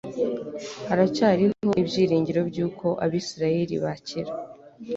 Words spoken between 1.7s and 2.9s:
ibyiringiro by'uko